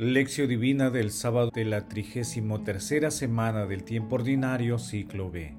Lección 0.00 0.48
Divina 0.48 0.88
del 0.88 1.10
sábado 1.10 1.50
de 1.52 1.66
la 1.66 1.86
trigésimo 1.86 2.62
tercera 2.62 3.10
semana 3.10 3.66
del 3.66 3.84
tiempo 3.84 4.14
ordinario, 4.14 4.78
ciclo 4.78 5.30
B. 5.30 5.54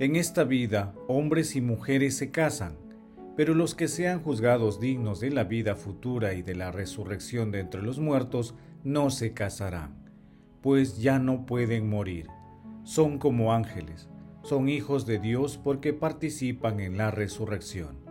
En 0.00 0.16
esta 0.16 0.42
vida, 0.42 0.96
hombres 1.06 1.54
y 1.54 1.60
mujeres 1.60 2.16
se 2.16 2.32
casan, 2.32 2.76
pero 3.36 3.54
los 3.54 3.76
que 3.76 3.86
sean 3.86 4.20
juzgados 4.20 4.80
dignos 4.80 5.20
de 5.20 5.30
la 5.30 5.44
vida 5.44 5.76
futura 5.76 6.34
y 6.34 6.42
de 6.42 6.56
la 6.56 6.72
resurrección 6.72 7.52
de 7.52 7.60
entre 7.60 7.82
los 7.82 8.00
muertos 8.00 8.56
no 8.82 9.10
se 9.10 9.32
casarán, 9.32 9.94
pues 10.60 11.00
ya 11.00 11.20
no 11.20 11.46
pueden 11.46 11.88
morir. 11.88 12.26
Son 12.82 13.18
como 13.18 13.52
ángeles, 13.52 14.08
son 14.42 14.68
hijos 14.68 15.06
de 15.06 15.20
Dios 15.20 15.56
porque 15.56 15.92
participan 15.92 16.80
en 16.80 16.98
la 16.98 17.12
resurrección. 17.12 18.07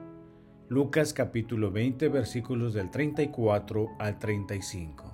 Lucas 0.70 1.14
capítulo 1.14 1.72
20 1.72 2.10
versículos 2.10 2.74
del 2.74 2.92
34 2.92 3.96
al 4.00 4.20
35. 4.20 5.14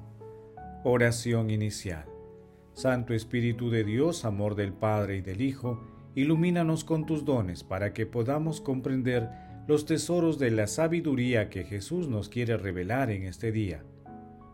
Oración 0.84 1.52
inicial. 1.52 2.06
Santo 2.74 3.14
Espíritu 3.14 3.70
de 3.70 3.84
Dios, 3.84 4.26
amor 4.26 4.56
del 4.56 4.74
Padre 4.74 5.18
y 5.18 5.22
del 5.22 5.42
Hijo, 5.42 5.80
ilumínanos 6.16 6.84
con 6.84 7.06
tus 7.06 7.24
dones 7.24 7.64
para 7.64 7.94
que 7.94 8.08
podamos 8.08 8.62
comprender 8.62 9.30
los 9.68 9.86
tesoros 9.86 10.40
de 10.40 10.50
la 10.50 10.66
sabiduría 10.66 11.52
que 11.52 11.66
Jesús 11.66 12.08
nos 12.08 12.30
quiere 12.30 12.58
revelar 12.58 13.12
en 13.12 13.26
este 13.26 13.52
día. 13.52 13.84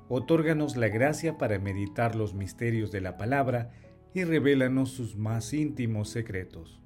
Otórganos 0.10 0.76
la 0.76 0.90
gracia 0.90 1.38
para 1.38 1.60
meditar 1.60 2.16
los 2.16 2.34
misterios 2.34 2.92
de 2.92 3.00
la 3.00 3.16
palabra 3.16 3.72
y 4.14 4.26
revélanos 4.26 4.90
sus 4.90 5.16
más 5.16 5.54
íntimos 5.54 6.10
secretos. 6.10 6.82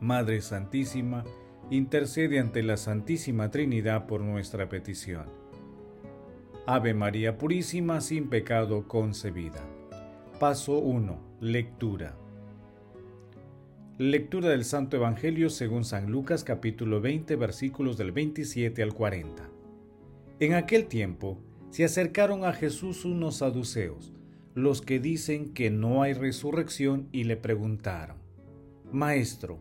Madre 0.00 0.42
Santísima, 0.42 1.24
intercede 1.70 2.38
ante 2.38 2.62
la 2.62 2.76
Santísima 2.76 3.50
Trinidad 3.50 4.06
por 4.06 4.22
nuestra 4.22 4.68
petición. 4.68 5.26
Ave 6.66 6.94
María 6.94 7.36
Purísima, 7.36 8.00
sin 8.00 8.28
pecado 8.28 8.88
concebida. 8.88 9.60
Paso 10.40 10.78
1. 10.78 11.18
Lectura. 11.40 12.16
Lectura 13.98 14.50
del 14.50 14.64
Santo 14.64 14.96
Evangelio 14.96 15.50
según 15.50 15.84
San 15.84 16.10
Lucas 16.10 16.44
capítulo 16.44 17.00
20 17.00 17.36
versículos 17.36 17.98
del 17.98 18.12
27 18.12 18.82
al 18.82 18.94
40. 18.94 19.48
En 20.40 20.54
aquel 20.54 20.86
tiempo 20.86 21.38
se 21.70 21.84
acercaron 21.84 22.44
a 22.44 22.52
Jesús 22.52 23.04
unos 23.04 23.36
saduceos, 23.38 24.14
los 24.54 24.80
que 24.80 25.00
dicen 25.00 25.52
que 25.52 25.70
no 25.70 26.02
hay 26.02 26.14
resurrección, 26.14 27.08
y 27.12 27.24
le 27.24 27.36
preguntaron, 27.36 28.16
Maestro, 28.92 29.60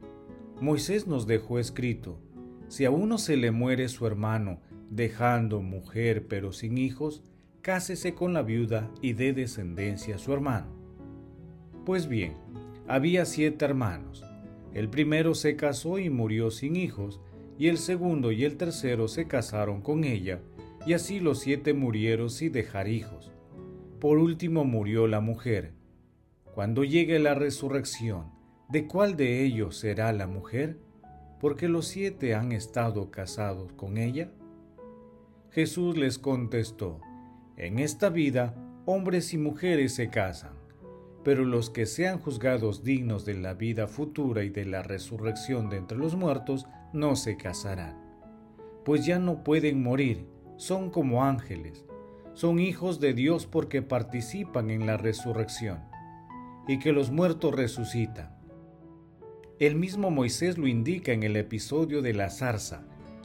Moisés 0.60 1.06
nos 1.06 1.28
dejó 1.28 1.60
escrito, 1.60 2.20
si 2.68 2.86
a 2.86 2.90
uno 2.90 3.20
se 3.20 3.38
le 3.38 3.52
muere 3.52 3.88
su 3.90 4.08
hermano, 4.08 4.60
dejando 4.90 5.62
mujer 5.62 6.28
pero 6.28 6.52
sin 6.52 6.80
hijos, 6.80 7.22
cásese 7.62 8.16
con 8.16 8.34
la 8.34 8.42
viuda 8.42 8.90
y 9.02 9.14
dé 9.14 9.34
descendencia 9.34 10.16
a 10.16 10.18
su 10.18 10.34
hermano. 10.34 10.68
Pues 11.86 12.08
bien, 12.08 12.38
había 12.88 13.26
siete 13.26 13.66
hermanos. 13.66 14.24
El 14.74 14.90
primero 14.90 15.36
se 15.36 15.56
casó 15.56 16.00
y 16.00 16.10
murió 16.10 16.50
sin 16.50 16.76
hijos, 16.76 17.22
y 17.60 17.68
el 17.68 17.78
segundo 17.78 18.32
y 18.32 18.44
el 18.44 18.58
tercero 18.58 19.08
se 19.08 19.28
casaron 19.28 19.82
con 19.82 20.04
ella, 20.04 20.42
y 20.88 20.94
así 20.94 21.20
los 21.20 21.40
siete 21.40 21.74
murieron 21.74 22.30
sin 22.32 22.52
dejar 22.52 22.88
hijos. 22.88 23.32
Por 24.00 24.18
último 24.18 24.64
murió 24.64 25.08
la 25.08 25.20
mujer. 25.20 25.74
Cuando 26.56 26.84
llegue 26.84 27.20
la 27.20 27.36
resurrección, 27.36 28.37
¿De 28.70 28.86
cuál 28.86 29.16
de 29.16 29.46
ellos 29.46 29.78
será 29.78 30.12
la 30.12 30.28
mujer? 30.28 30.78
Porque 31.40 31.70
los 31.70 31.88
siete 31.88 32.36
han 32.36 32.52
estado 32.52 33.12
casados 33.12 33.72
con 33.72 33.98
ella. 33.98 34.30
Jesús 35.52 35.98
les 35.98 36.18
contestó, 36.18 37.00
En 37.56 37.80
esta 37.80 38.10
vida 38.10 38.56
hombres 38.86 39.34
y 39.34 39.38
mujeres 39.38 39.96
se 39.96 40.10
casan, 40.10 40.52
pero 41.24 41.46
los 41.46 41.70
que 41.70 41.86
sean 41.86 42.20
juzgados 42.20 42.84
dignos 42.84 43.24
de 43.24 43.36
la 43.36 43.54
vida 43.54 43.88
futura 43.88 44.44
y 44.44 44.50
de 44.50 44.66
la 44.66 44.84
resurrección 44.84 45.70
de 45.70 45.78
entre 45.78 45.98
los 45.98 46.18
muertos 46.18 46.68
no 46.92 47.16
se 47.16 47.38
casarán, 47.38 47.98
pues 48.84 49.06
ya 49.06 49.18
no 49.18 49.46
pueden 49.46 49.82
morir, 49.82 50.28
son 50.58 50.90
como 50.90 51.24
ángeles, 51.24 51.86
son 52.34 52.60
hijos 52.60 53.00
de 53.00 53.14
Dios 53.14 53.46
porque 53.46 53.82
participan 53.82 54.70
en 54.70 54.86
la 54.86 54.98
resurrección, 54.98 55.80
y 56.68 56.80
que 56.80 56.92
los 56.92 57.12
muertos 57.12 57.56
resucitan 57.56 58.37
el 59.60 59.76
mismo 59.76 60.12
Moisés 60.12 60.60
lo 60.60 60.68
indica 60.68 61.14
en 61.14 61.24
el 61.24 61.36
episodio 61.36 62.04
de 62.04 62.14
la 62.14 62.30
zarza, 62.30 62.84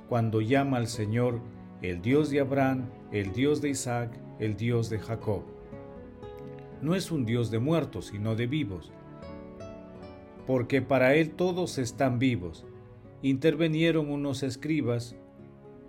cuando 0.08 0.40
llama 0.40 0.78
al 0.78 0.86
Señor 0.86 1.42
el 1.82 2.00
Dios 2.00 2.30
de 2.30 2.40
Abraham, 2.40 2.86
el 3.10 3.32
Dios 3.32 3.60
de 3.60 3.68
Isaac, 3.68 4.18
el 4.38 4.56
Dios 4.56 4.88
de 4.88 4.98
Jacob. 4.98 5.42
No 6.80 6.94
es 6.94 7.10
un 7.10 7.26
Dios 7.26 7.50
de 7.50 7.58
muertos, 7.58 8.06
sino 8.06 8.34
de 8.34 8.46
vivos, 8.46 8.92
porque 10.46 10.80
para 10.80 11.14
Él 11.14 11.32
todos 11.32 11.76
están 11.76 12.18
vivos. 12.18 12.64
Intervinieron 13.20 14.10
unos 14.10 14.42
escribas, 14.42 15.14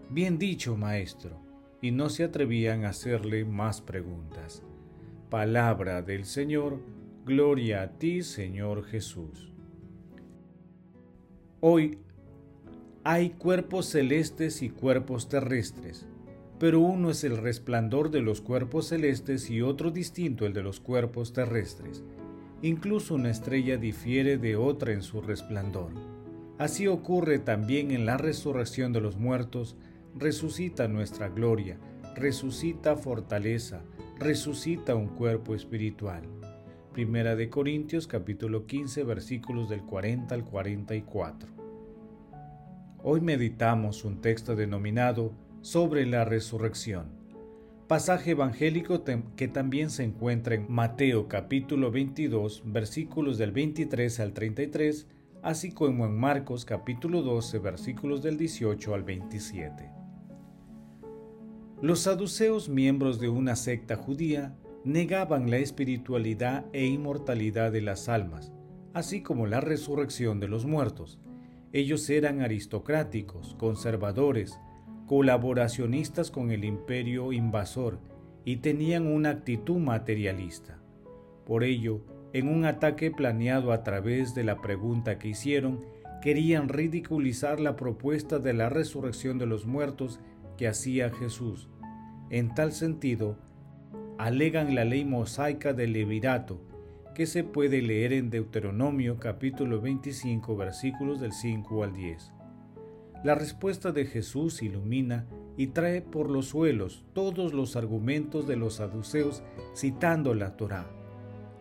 bien 0.10 0.38
dicho, 0.38 0.76
maestro, 0.76 1.40
y 1.82 1.92
no 1.92 2.10
se 2.10 2.26
atrevían 2.26 2.84
a 2.84 2.90
hacerle 2.90 3.46
más 3.46 3.82
preguntas. 3.82 4.62
Palabra 5.30 6.02
del 6.02 6.26
Señor, 6.26 6.82
gloria 7.26 7.82
a 7.84 7.98
ti, 7.98 8.24
Señor 8.24 8.84
Jesús. 8.84 9.53
Hoy 11.66 11.98
hay 13.06 13.30
cuerpos 13.30 13.86
celestes 13.86 14.62
y 14.62 14.70
cuerpos 14.70 15.30
terrestres, 15.30 16.06
pero 16.60 16.82
uno 16.82 17.10
es 17.10 17.24
el 17.24 17.38
resplandor 17.38 18.12
de 18.12 18.20
los 18.20 18.42
cuerpos 18.42 18.90
celestes 18.90 19.50
y 19.50 19.62
otro 19.62 19.90
distinto 19.90 20.46
el 20.46 20.52
de 20.52 20.62
los 20.62 20.82
cuerpos 20.82 21.32
terrestres. 21.32 22.04
Incluso 22.62 23.16
una 23.16 23.30
estrella 23.30 23.78
difiere 23.78 24.38
de 24.38 24.58
otra 24.58 24.92
en 24.92 25.02
su 25.02 25.22
resplandor. 25.22 25.94
Así 26.58 26.88
ocurre 26.88 27.40
también 27.40 27.92
en 27.92 28.06
la 28.06 28.18
resurrección 28.18 28.92
de 28.92 29.00
los 29.00 29.16
muertos, 29.16 29.78
resucita 30.20 30.90
nuestra 30.90 31.30
gloria, 31.30 31.78
resucita 32.14 32.98
fortaleza, 32.98 33.84
resucita 34.20 34.96
un 34.96 35.08
cuerpo 35.08 35.56
espiritual. 35.56 36.24
Primera 36.94 37.36
de 37.36 37.50
Corintios 37.50 38.06
capítulo 38.06 38.68
15 38.68 39.04
versículos 39.04 39.68
del 39.68 39.82
40 39.82 40.36
al 40.36 40.46
44. 40.46 41.50
Hoy 43.02 43.20
meditamos 43.20 44.06
un 44.06 44.22
texto 44.22 44.56
denominado 44.56 45.34
Sobre 45.62 46.06
la 46.06 46.24
resurrección, 46.24 47.08
pasaje 47.88 48.32
evangélico 48.32 49.04
que 49.36 49.48
también 49.48 49.90
se 49.90 50.04
encuentra 50.04 50.54
en 50.54 50.72
Mateo 50.72 51.28
capítulo 51.28 51.90
22 51.90 52.62
versículos 52.64 53.40
del 53.40 53.54
23 53.54 54.20
al 54.20 54.34
33, 54.34 55.08
así 55.42 55.72
como 55.72 56.06
en 56.06 56.16
Marcos 56.16 56.64
capítulo 56.64 57.24
12 57.24 57.58
versículos 57.58 58.22
del 58.22 58.38
18 58.38 58.94
al 58.94 59.02
27. 59.02 59.90
Los 61.82 62.02
saduceos, 62.02 62.70
miembros 62.70 63.20
de 63.20 63.30
una 63.30 63.56
secta 63.56 63.96
judía, 63.96 64.56
negaban 64.84 65.50
la 65.50 65.58
espiritualidad 65.58 66.66
e 66.74 66.86
inmortalidad 66.86 67.72
de 67.72 67.82
las 67.82 68.10
almas, 68.10 68.52
así 68.94 69.22
como 69.22 69.48
la 69.48 69.62
resurrección 69.62 70.40
de 70.40 70.48
los 70.48 70.66
muertos. 70.66 71.20
Ellos 71.72 72.10
eran 72.10 72.42
aristocráticos, 72.42 73.56
conservadores, 73.56 74.60
colaboracionistas 75.08 76.32
con 76.32 76.52
el 76.52 76.66
imperio 76.66 77.34
invasor 77.34 78.00
y 78.46 78.58
tenían 78.58 79.08
una 79.08 79.30
actitud 79.30 79.78
materialista. 79.78 80.80
Por 81.46 81.64
ello, 81.64 82.02
en 82.34 82.48
un 82.48 82.66
ataque 82.66 83.12
planeado 83.12 83.72
a 83.72 83.84
través 83.84 84.36
de 84.36 84.44
la 84.44 84.62
pregunta 84.62 85.18
que 85.18 85.30
hicieron, 85.30 85.80
querían 86.22 86.70
ridiculizar 86.70 87.60
la 87.60 87.76
propuesta 87.76 88.40
de 88.40 88.54
la 88.54 88.70
resurrección 88.70 89.38
de 89.38 89.46
los 89.46 89.66
muertos 89.66 90.20
que 90.58 90.68
hacía 90.68 91.10
Jesús. 91.10 91.70
En 92.30 92.54
tal 92.54 92.72
sentido, 92.72 93.38
alegan 94.18 94.76
la 94.76 94.86
ley 94.86 95.06
mosaica 95.06 95.74
del 95.74 95.94
levirato, 95.94 96.62
que 97.16 97.26
se 97.26 97.44
puede 97.44 97.82
leer 97.82 98.14
en 98.14 98.30
Deuteronomio 98.30 99.18
capítulo 99.20 99.82
25 99.82 100.56
versículos 100.56 101.20
del 101.20 101.32
5 101.32 101.84
al 101.84 101.94
10. 101.94 102.32
La 103.24 103.36
respuesta 103.36 103.92
de 103.92 104.06
Jesús 104.06 104.62
ilumina 104.62 105.28
y 105.56 105.68
trae 105.68 106.02
por 106.02 106.30
los 106.30 106.48
suelos 106.48 107.06
todos 107.14 107.54
los 107.54 107.76
argumentos 107.76 108.48
de 108.48 108.56
los 108.56 108.76
saduceos 108.76 109.44
citando 109.76 110.34
la 110.34 110.58
Torá, 110.58 110.88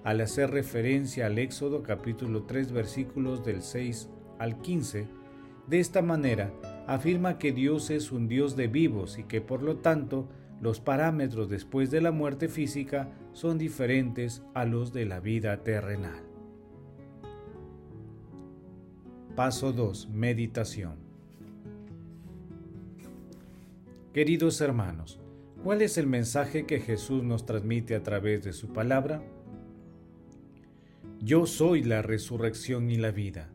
al 0.04 0.20
hacer 0.20 0.50
referencia 0.50 1.26
al 1.26 1.38
Éxodo 1.38 1.82
capítulo 1.82 2.44
3 2.44 2.72
versículos 2.72 3.44
del 3.44 3.62
6 3.62 4.08
al 4.38 4.60
15. 4.60 5.06
De 5.69 5.78
esta 5.78 6.02
manera 6.02 6.52
afirma 6.87 7.38
que 7.38 7.52
Dios 7.52 7.90
es 7.90 8.10
un 8.10 8.26
Dios 8.26 8.56
de 8.56 8.66
vivos 8.66 9.19
y 9.19 9.25
que 9.25 9.40
por 9.40 9.62
lo 9.62 9.76
tanto 9.76 10.28
los 10.62 10.81
parámetros 10.81 11.50
después 11.50 11.91
de 11.91 12.00
la 12.00 12.12
muerte 12.12 12.49
física 12.49 13.11
son 13.35 13.59
diferentes 13.59 14.43
a 14.55 14.64
los 14.64 14.94
de 14.94 15.05
la 15.05 15.20
vida 15.20 15.62
terrenal. 15.62 16.23
Paso 19.37 19.73
2. 19.73 20.09
Meditación. 20.09 20.97
Queridos 24.14 24.61
hermanos, 24.61 25.23
¿Cuál 25.62 25.81
es 25.81 25.97
el 25.97 26.09
mensaje 26.09 26.67
que 26.67 26.81
Jesús 26.81 27.23
nos 27.23 27.47
transmite 27.47 27.94
a 27.94 28.03
través 28.03 28.43
de 28.43 28.53
su 28.53 28.73
palabra? 28.73 29.23
Yo 31.20 31.47
soy 31.47 31.85
la 31.85 32.03
resurrección 32.03 32.91
y 32.91 32.97
la 32.97 33.12
vida. 33.12 33.49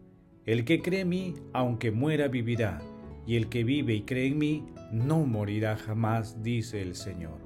El 0.46 0.64
que 0.64 0.82
cree 0.82 1.02
en 1.02 1.10
mí, 1.10 1.34
aunque 1.52 1.92
muera, 1.92 2.30
vivirá, 2.30 2.82
y 3.28 3.36
el 3.36 3.50
que 3.50 3.64
vive 3.64 3.94
y 3.94 4.04
cree 4.04 4.28
en 4.28 4.38
mí, 4.38 4.66
no 4.92 5.26
morirá 5.26 5.76
jamás, 5.76 6.42
dice 6.42 6.82
el 6.82 6.96
Señor. 6.96 7.40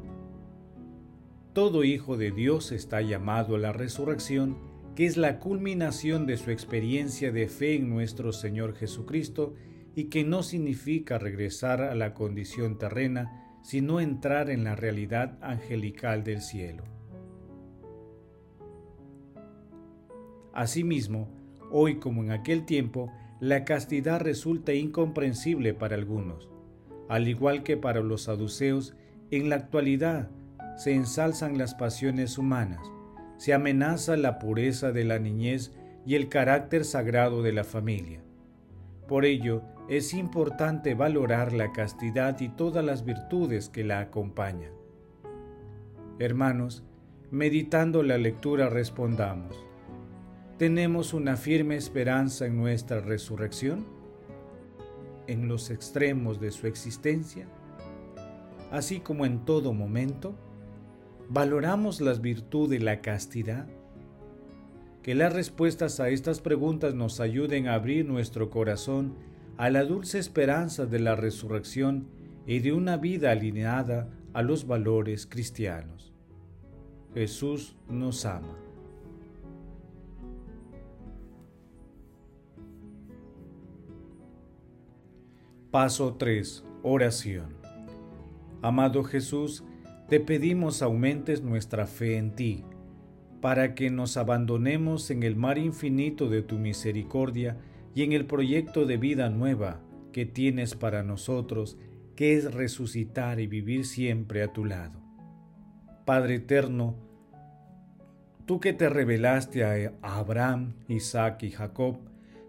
Todo 1.53 1.83
hijo 1.83 2.15
de 2.15 2.31
Dios 2.31 2.71
está 2.71 3.01
llamado 3.01 3.55
a 3.55 3.59
la 3.59 3.73
resurrección, 3.73 4.57
que 4.95 5.05
es 5.05 5.17
la 5.17 5.39
culminación 5.39 6.27
de 6.27 6.37
su 6.37 6.51
experiencia 6.51 7.31
de 7.31 7.47
fe 7.49 7.75
en 7.75 7.89
nuestro 7.89 8.31
Señor 8.31 8.75
Jesucristo 8.75 9.55
y 9.95 10.05
que 10.05 10.23
no 10.23 10.43
significa 10.43 11.17
regresar 11.17 11.81
a 11.81 11.95
la 11.95 12.13
condición 12.13 12.77
terrena, 12.77 13.57
sino 13.63 13.99
entrar 13.99 14.49
en 14.49 14.63
la 14.63 14.75
realidad 14.75 15.37
angelical 15.41 16.23
del 16.23 16.41
cielo. 16.41 16.83
Asimismo, 20.53 21.29
hoy 21.71 21.95
como 21.95 22.23
en 22.23 22.31
aquel 22.31 22.65
tiempo, 22.65 23.11
la 23.41 23.65
castidad 23.65 24.21
resulta 24.21 24.71
incomprensible 24.71 25.73
para 25.73 25.95
algunos. 25.95 26.47
Al 27.09 27.27
igual 27.27 27.63
que 27.63 27.75
para 27.75 28.01
los 28.01 28.21
saduceos, 28.23 28.95
en 29.31 29.49
la 29.49 29.55
actualidad 29.55 30.29
se 30.77 30.93
ensalzan 30.93 31.57
las 31.57 31.73
pasiones 31.73 32.37
humanas, 32.37 32.79
se 33.37 33.55
amenaza 33.55 34.15
la 34.15 34.37
pureza 34.37 34.91
de 34.91 35.05
la 35.05 35.17
niñez 35.17 35.73
y 36.05 36.13
el 36.13 36.29
carácter 36.29 36.85
sagrado 36.85 37.41
de 37.41 37.51
la 37.51 37.63
familia. 37.63 38.21
Por 39.07 39.25
ello, 39.25 39.63
es 39.89 40.13
importante 40.13 40.93
valorar 40.93 41.51
la 41.51 41.71
castidad 41.71 42.39
y 42.41 42.49
todas 42.49 42.85
las 42.85 43.03
virtudes 43.05 43.69
que 43.69 43.83
la 43.83 44.01
acompañan. 44.01 44.71
Hermanos, 46.19 46.83
meditando 47.31 48.03
la 48.03 48.19
lectura 48.19 48.69
respondamos, 48.69 49.65
¿tenemos 50.61 51.15
una 51.15 51.37
firme 51.37 51.75
esperanza 51.75 52.45
en 52.45 52.55
nuestra 52.55 53.01
resurrección? 53.01 53.83
¿En 55.25 55.47
los 55.47 55.71
extremos 55.71 56.39
de 56.39 56.51
su 56.51 56.67
existencia? 56.67 57.47
Así 58.69 58.99
como 58.99 59.25
en 59.25 59.43
todo 59.43 59.73
momento, 59.73 60.35
¿valoramos 61.29 61.99
las 61.99 62.21
virtudes 62.21 62.79
de 62.79 62.85
la 62.85 63.01
castidad? 63.01 63.65
Que 65.01 65.15
las 65.15 65.33
respuestas 65.33 65.99
a 65.99 66.09
estas 66.09 66.41
preguntas 66.41 66.93
nos 66.93 67.19
ayuden 67.21 67.67
a 67.67 67.73
abrir 67.73 68.05
nuestro 68.05 68.51
corazón 68.51 69.15
a 69.57 69.71
la 69.71 69.83
dulce 69.83 70.19
esperanza 70.19 70.85
de 70.85 70.99
la 70.99 71.15
resurrección 71.15 72.05
y 72.45 72.59
de 72.59 72.71
una 72.73 72.97
vida 72.97 73.31
alineada 73.31 74.11
a 74.33 74.43
los 74.43 74.67
valores 74.67 75.25
cristianos. 75.25 76.13
Jesús 77.15 77.75
nos 77.89 78.25
ama. 78.25 78.70
Paso 85.71 86.15
3. 86.15 86.65
Oración. 86.83 87.55
Amado 88.61 89.05
Jesús, 89.05 89.63
te 90.09 90.19
pedimos 90.19 90.81
aumentes 90.81 91.43
nuestra 91.43 91.87
fe 91.87 92.17
en 92.17 92.35
ti, 92.35 92.65
para 93.39 93.73
que 93.73 93.89
nos 93.89 94.17
abandonemos 94.17 95.09
en 95.11 95.23
el 95.23 95.37
mar 95.37 95.57
infinito 95.57 96.27
de 96.27 96.41
tu 96.41 96.57
misericordia 96.57 97.55
y 97.95 98.03
en 98.03 98.11
el 98.11 98.25
proyecto 98.25 98.85
de 98.85 98.97
vida 98.97 99.29
nueva 99.29 99.79
que 100.11 100.25
tienes 100.25 100.75
para 100.75 101.03
nosotros, 101.03 101.77
que 102.17 102.35
es 102.35 102.53
resucitar 102.53 103.39
y 103.39 103.47
vivir 103.47 103.85
siempre 103.85 104.43
a 104.43 104.51
tu 104.51 104.65
lado. 104.65 104.99
Padre 106.03 106.35
eterno, 106.35 106.97
tú 108.45 108.59
que 108.59 108.73
te 108.73 108.89
revelaste 108.89 109.63
a 109.63 109.93
Abraham, 110.01 110.73
Isaac 110.89 111.43
y 111.43 111.51
Jacob, 111.51 111.99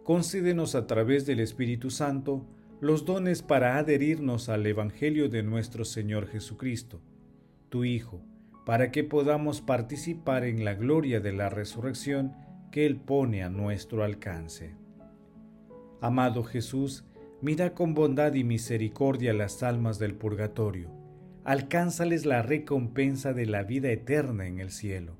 concédenos 0.02 0.74
a 0.74 0.88
través 0.88 1.24
del 1.24 1.38
Espíritu 1.38 1.88
Santo 1.90 2.48
los 2.82 3.04
dones 3.04 3.42
para 3.42 3.78
adherirnos 3.78 4.48
al 4.48 4.66
Evangelio 4.66 5.28
de 5.28 5.44
nuestro 5.44 5.84
Señor 5.84 6.26
Jesucristo, 6.26 7.00
tu 7.68 7.84
Hijo, 7.84 8.24
para 8.66 8.90
que 8.90 9.04
podamos 9.04 9.60
participar 9.60 10.42
en 10.42 10.64
la 10.64 10.74
gloria 10.74 11.20
de 11.20 11.32
la 11.32 11.48
resurrección 11.48 12.34
que 12.72 12.84
Él 12.84 12.96
pone 12.96 13.44
a 13.44 13.50
nuestro 13.50 14.02
alcance. 14.02 14.74
Amado 16.00 16.42
Jesús, 16.42 17.04
mira 17.40 17.72
con 17.72 17.94
bondad 17.94 18.34
y 18.34 18.42
misericordia 18.42 19.32
las 19.32 19.62
almas 19.62 20.00
del 20.00 20.16
purgatorio, 20.16 20.90
alcánzales 21.44 22.26
la 22.26 22.42
recompensa 22.42 23.32
de 23.32 23.46
la 23.46 23.62
vida 23.62 23.92
eterna 23.92 24.48
en 24.48 24.58
el 24.58 24.72
cielo. 24.72 25.18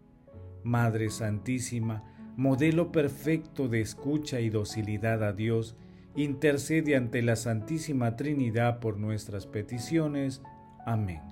Madre 0.65 1.11
Santísima, 1.11 2.13
modelo 2.37 2.91
perfecto 2.91 3.69
de 3.69 3.83
escucha 3.83 4.41
y 4.41 4.51
docilidad 4.51 5.23
a 5.23 5.33
Dios, 5.33 5.77
intercede 6.15 6.97
ante 6.97 7.23
la 7.23 7.37
Santísima 7.37 8.17
Trinidad 8.17 8.81
por 8.81 8.99
nuestras 8.99 9.47
peticiones. 9.47 10.43
Amén. 10.85 11.23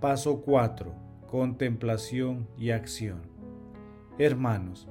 Paso 0.00 0.42
4. 0.42 0.94
Contemplación 1.26 2.46
y 2.58 2.70
acción. 2.70 3.22
Hermanos, 4.18 4.88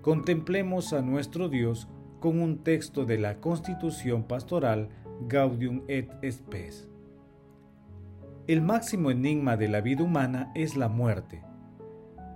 contemplemos 0.00 0.92
a 0.92 1.02
nuestro 1.02 1.48
Dios 1.48 1.88
con 2.20 2.40
un 2.40 2.64
texto 2.64 3.04
de 3.04 3.18
la 3.18 3.40
Constitución 3.40 4.24
Pastoral 4.24 4.88
Gaudium 5.28 5.82
et 5.88 6.10
Spes. 6.28 6.88
El 8.46 8.62
máximo 8.62 9.10
enigma 9.10 9.56
de 9.56 9.68
la 9.68 9.80
vida 9.80 10.02
humana 10.02 10.50
es 10.54 10.76
la 10.76 10.88
muerte. 10.88 11.42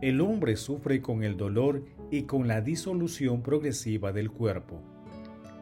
El 0.00 0.20
hombre 0.20 0.56
sufre 0.56 1.02
con 1.02 1.24
el 1.24 1.36
dolor 1.36 1.84
y 2.10 2.22
con 2.22 2.46
la 2.46 2.60
disolución 2.60 3.42
progresiva 3.42 4.12
del 4.12 4.30
cuerpo, 4.30 4.80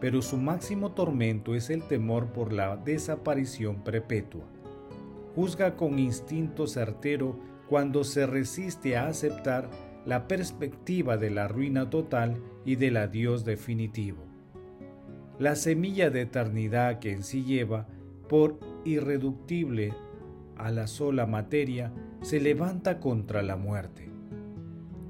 pero 0.00 0.22
su 0.22 0.36
máximo 0.36 0.92
tormento 0.92 1.54
es 1.54 1.70
el 1.70 1.82
temor 1.82 2.26
por 2.32 2.52
la 2.52 2.76
desaparición 2.76 3.82
perpetua. 3.82 4.44
Juzga 5.34 5.76
con 5.76 5.98
instinto 5.98 6.66
certero 6.66 7.38
cuando 7.68 8.04
se 8.04 8.26
resiste 8.26 8.96
a 8.96 9.08
aceptar 9.08 9.68
la 10.04 10.28
perspectiva 10.28 11.16
de 11.16 11.30
la 11.30 11.48
ruina 11.48 11.90
total 11.90 12.40
y 12.64 12.76
del 12.76 12.96
adiós 12.96 13.44
definitivo. 13.44 14.22
La 15.38 15.56
semilla 15.56 16.10
de 16.10 16.22
eternidad 16.22 17.00
que 17.00 17.12
en 17.12 17.22
sí 17.22 17.44
lleva, 17.44 17.86
por 18.28 18.58
irreductible 18.84 19.92
a 20.56 20.70
la 20.70 20.86
sola 20.86 21.26
materia, 21.26 21.92
se 22.22 22.40
levanta 22.40 23.00
contra 23.00 23.42
la 23.42 23.56
muerte. 23.56 24.08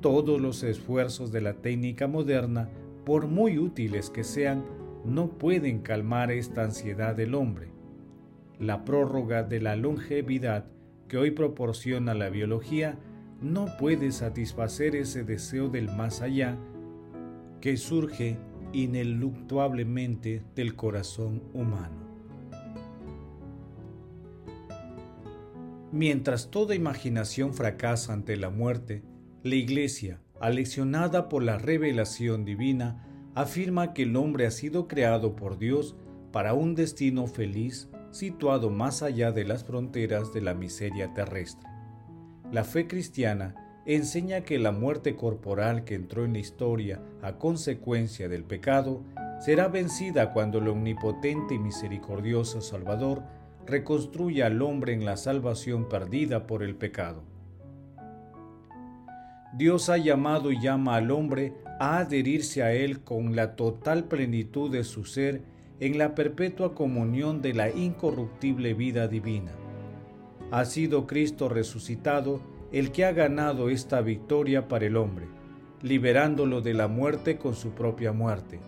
Todos 0.00 0.40
los 0.40 0.62
esfuerzos 0.62 1.30
de 1.30 1.40
la 1.42 1.54
técnica 1.54 2.08
moderna, 2.08 2.68
por 3.04 3.28
muy 3.28 3.58
útiles 3.58 4.10
que 4.10 4.24
sean, 4.24 4.64
no 5.06 5.38
pueden 5.38 5.80
calmar 5.80 6.30
esta 6.30 6.64
ansiedad 6.64 7.14
del 7.14 7.34
hombre. 7.34 7.68
La 8.58 8.84
prórroga 8.84 9.42
de 9.42 9.60
la 9.60 9.76
longevidad 9.76 10.66
que 11.08 11.18
hoy 11.18 11.30
proporciona 11.30 12.14
la 12.14 12.30
biología 12.30 12.98
no 13.40 13.66
puede 13.78 14.12
satisfacer 14.12 14.96
ese 14.96 15.24
deseo 15.24 15.68
del 15.68 15.90
más 15.90 16.22
allá 16.22 16.56
que 17.60 17.76
surge 17.76 18.38
ineluctablemente 18.72 20.42
del 20.54 20.74
corazón 20.74 21.42
humano. 21.52 22.06
Mientras 25.92 26.50
toda 26.50 26.74
imaginación 26.74 27.54
fracasa 27.54 28.12
ante 28.12 28.36
la 28.36 28.50
muerte, 28.50 29.02
la 29.42 29.54
Iglesia, 29.54 30.20
aleccionada 30.40 31.28
por 31.28 31.42
la 31.42 31.58
revelación 31.58 32.44
divina, 32.44 33.05
afirma 33.36 33.92
que 33.92 34.04
el 34.04 34.16
hombre 34.16 34.46
ha 34.46 34.50
sido 34.50 34.88
creado 34.88 35.36
por 35.36 35.58
Dios 35.58 35.94
para 36.32 36.54
un 36.54 36.74
destino 36.74 37.26
feliz 37.26 37.90
situado 38.10 38.70
más 38.70 39.02
allá 39.02 39.30
de 39.30 39.44
las 39.44 39.62
fronteras 39.62 40.32
de 40.32 40.40
la 40.40 40.54
miseria 40.54 41.12
terrestre. 41.12 41.68
La 42.50 42.64
fe 42.64 42.88
cristiana 42.88 43.54
enseña 43.84 44.40
que 44.40 44.58
la 44.58 44.72
muerte 44.72 45.16
corporal 45.16 45.84
que 45.84 45.94
entró 45.94 46.24
en 46.24 46.32
la 46.32 46.38
historia 46.38 47.02
a 47.20 47.34
consecuencia 47.34 48.26
del 48.30 48.42
pecado 48.42 49.04
será 49.38 49.68
vencida 49.68 50.32
cuando 50.32 50.58
el 50.58 50.68
omnipotente 50.68 51.54
y 51.54 51.58
misericordioso 51.58 52.62
Salvador 52.62 53.22
reconstruya 53.66 54.46
al 54.46 54.62
hombre 54.62 54.94
en 54.94 55.04
la 55.04 55.18
salvación 55.18 55.90
perdida 55.90 56.46
por 56.46 56.62
el 56.62 56.74
pecado. 56.74 57.22
Dios 59.52 59.90
ha 59.90 59.98
llamado 59.98 60.52
y 60.52 60.60
llama 60.60 60.96
al 60.96 61.10
hombre 61.10 61.52
a 61.78 61.98
adherirse 61.98 62.62
a 62.62 62.72
Él 62.72 63.00
con 63.00 63.36
la 63.36 63.56
total 63.56 64.04
plenitud 64.04 64.70
de 64.70 64.84
su 64.84 65.04
ser 65.04 65.42
en 65.80 65.98
la 65.98 66.14
perpetua 66.14 66.74
comunión 66.74 67.42
de 67.42 67.54
la 67.54 67.70
incorruptible 67.70 68.74
vida 68.74 69.08
divina 69.08 69.52
ha 70.50 70.64
sido 70.64 71.06
Cristo 71.06 71.48
resucitado 71.48 72.40
el 72.72 72.92
que 72.92 73.04
ha 73.04 73.12
ganado 73.12 73.68
esta 73.68 74.00
victoria 74.00 74.68
para 74.68 74.86
el 74.86 74.96
hombre, 74.96 75.26
liberándolo 75.82 76.60
de 76.60 76.74
la 76.74 76.88
muerte 76.88 77.38
con 77.38 77.54
su 77.54 77.70
propia 77.70 78.12
muerte. 78.12 78.60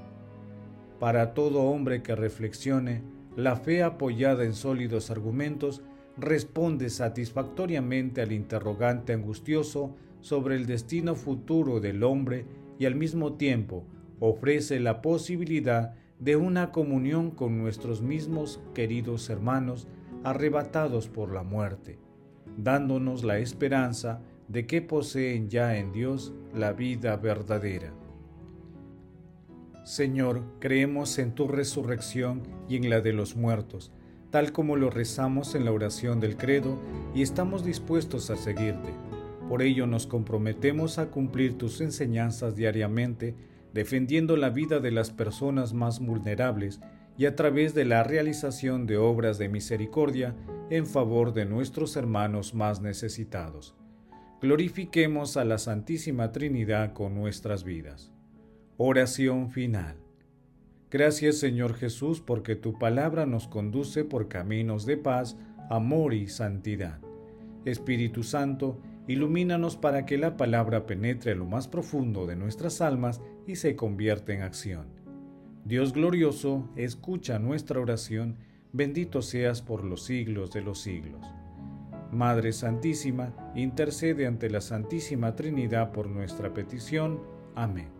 Para 0.98 1.34
todo 1.34 1.62
hombre 1.62 2.02
que 2.02 2.16
reflexione, 2.16 3.02
la 3.36 3.56
fe 3.56 3.82
apoyada 3.82 4.44
en 4.44 4.54
sólidos 4.54 5.10
argumentos 5.10 5.82
responde 6.16 6.90
satisfactoriamente 6.90 8.20
al 8.20 8.32
interrogante 8.32 9.12
angustioso 9.12 9.94
sobre 10.20 10.56
el 10.56 10.66
destino 10.66 11.14
futuro 11.14 11.78
del 11.78 12.02
hombre 12.02 12.44
y 12.78 12.86
al 12.86 12.94
mismo 12.94 13.34
tiempo 13.34 13.84
ofrece 14.20 14.80
la 14.80 15.02
posibilidad 15.02 15.94
de 16.18 16.36
una 16.36 16.72
comunión 16.72 17.30
con 17.30 17.58
nuestros 17.58 18.02
mismos 18.02 18.60
queridos 18.74 19.30
hermanos 19.30 19.86
arrebatados 20.24 21.08
por 21.08 21.32
la 21.32 21.42
muerte, 21.42 21.98
dándonos 22.56 23.24
la 23.24 23.38
esperanza 23.38 24.20
de 24.48 24.66
que 24.66 24.82
poseen 24.82 25.48
ya 25.48 25.76
en 25.76 25.92
Dios 25.92 26.32
la 26.54 26.72
vida 26.72 27.16
verdadera. 27.16 27.92
Señor, 29.84 30.42
creemos 30.58 31.18
en 31.18 31.34
tu 31.34 31.48
resurrección 31.48 32.42
y 32.68 32.76
en 32.76 32.90
la 32.90 33.00
de 33.00 33.12
los 33.12 33.36
muertos, 33.36 33.92
tal 34.30 34.52
como 34.52 34.76
lo 34.76 34.90
rezamos 34.90 35.54
en 35.54 35.64
la 35.64 35.72
oración 35.72 36.20
del 36.20 36.36
credo 36.36 36.78
y 37.14 37.22
estamos 37.22 37.64
dispuestos 37.64 38.28
a 38.30 38.36
seguirte. 38.36 38.92
Por 39.48 39.62
ello 39.62 39.86
nos 39.86 40.06
comprometemos 40.06 40.98
a 40.98 41.10
cumplir 41.10 41.56
tus 41.56 41.80
enseñanzas 41.80 42.54
diariamente, 42.54 43.34
defendiendo 43.72 44.36
la 44.36 44.50
vida 44.50 44.78
de 44.78 44.90
las 44.90 45.10
personas 45.10 45.72
más 45.72 46.00
vulnerables 46.00 46.80
y 47.16 47.26
a 47.26 47.34
través 47.34 47.74
de 47.74 47.84
la 47.84 48.04
realización 48.04 48.86
de 48.86 48.98
obras 48.98 49.38
de 49.38 49.48
misericordia 49.48 50.36
en 50.70 50.86
favor 50.86 51.32
de 51.32 51.46
nuestros 51.46 51.96
hermanos 51.96 52.54
más 52.54 52.80
necesitados. 52.80 53.74
Glorifiquemos 54.40 55.36
a 55.36 55.44
la 55.44 55.58
Santísima 55.58 56.30
Trinidad 56.30 56.92
con 56.92 57.14
nuestras 57.14 57.64
vidas. 57.64 58.12
Oración 58.76 59.50
final. 59.50 59.96
Gracias 60.90 61.38
Señor 61.38 61.74
Jesús 61.74 62.20
porque 62.20 62.54
tu 62.54 62.78
palabra 62.78 63.26
nos 63.26 63.48
conduce 63.48 64.04
por 64.04 64.28
caminos 64.28 64.86
de 64.86 64.96
paz, 64.96 65.36
amor 65.68 66.14
y 66.14 66.28
santidad. 66.28 67.00
Espíritu 67.64 68.22
Santo, 68.22 68.80
ilumínanos 69.08 69.76
para 69.76 70.06
que 70.06 70.18
la 70.18 70.36
palabra 70.36 70.86
penetre 70.86 71.34
lo 71.34 71.46
más 71.46 71.66
profundo 71.66 72.26
de 72.26 72.36
nuestras 72.36 72.80
almas 72.80 73.20
y 73.48 73.56
se 73.56 73.74
convierta 73.74 74.32
en 74.32 74.42
acción 74.42 74.98
Dios 75.68 75.92
glorioso, 75.92 76.66
escucha 76.76 77.38
nuestra 77.38 77.78
oración, 77.78 78.36
bendito 78.72 79.20
seas 79.20 79.60
por 79.60 79.84
los 79.84 80.02
siglos 80.02 80.50
de 80.50 80.62
los 80.62 80.80
siglos. 80.80 81.20
Madre 82.10 82.54
Santísima, 82.54 83.34
intercede 83.54 84.26
ante 84.26 84.48
la 84.48 84.62
Santísima 84.62 85.36
Trinidad 85.36 85.92
por 85.92 86.08
nuestra 86.08 86.54
petición. 86.54 87.20
Amén. 87.54 87.90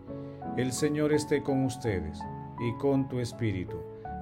El 0.56 0.72
Señor 0.72 1.12
esté 1.12 1.42
con 1.42 1.62
ustedes 1.66 2.18
y 2.58 2.72
con 2.78 3.06
tu 3.10 3.20
Espíritu. 3.20 3.76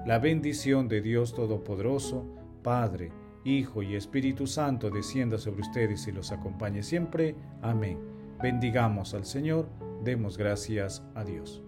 La 0.05 0.19
bendición 0.19 0.89
de 0.89 1.01
Dios 1.01 1.33
Todopoderoso, 1.33 2.25
Padre, 2.63 3.13
Hijo 3.47 3.81
y 3.81 3.95
Espíritu 3.95 4.45
Santo 4.45 4.89
descienda 4.89 5.37
sobre 5.37 5.61
ustedes 5.61 6.05
y 6.07 6.11
los 6.11 6.33
acompañe 6.33 6.83
siempre. 6.83 7.33
Amén. 7.61 7.97
Bendigamos 8.43 9.13
al 9.13 9.25
Señor, 9.25 9.69
demos 10.03 10.37
gracias 10.37 11.01
a 11.15 11.23
Dios. 11.23 11.63